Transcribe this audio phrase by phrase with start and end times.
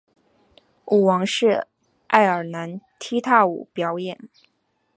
[0.85, 1.67] 舞王是
[2.07, 4.19] 爱尔兰踢踏舞表演。